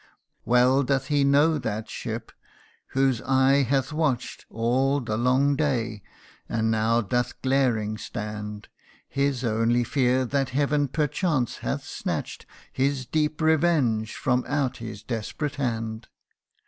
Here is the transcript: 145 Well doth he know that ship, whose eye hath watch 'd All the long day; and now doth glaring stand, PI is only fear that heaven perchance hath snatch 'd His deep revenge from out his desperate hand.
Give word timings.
145 0.45 0.49
Well 0.49 0.83
doth 0.83 1.07
he 1.09 1.23
know 1.23 1.59
that 1.59 1.87
ship, 1.87 2.31
whose 2.87 3.21
eye 3.21 3.61
hath 3.61 3.93
watch 3.93 4.39
'd 4.39 4.45
All 4.49 4.99
the 4.99 5.15
long 5.15 5.55
day; 5.55 6.01
and 6.49 6.71
now 6.71 7.01
doth 7.01 7.39
glaring 7.43 7.99
stand, 7.99 8.67
PI 9.13 9.21
is 9.21 9.43
only 9.43 9.83
fear 9.83 10.25
that 10.25 10.49
heaven 10.57 10.87
perchance 10.87 11.57
hath 11.57 11.83
snatch 11.85 12.39
'd 12.39 12.45
His 12.73 13.05
deep 13.05 13.39
revenge 13.41 14.15
from 14.15 14.43
out 14.47 14.77
his 14.77 15.03
desperate 15.03 15.57
hand. 15.57 16.07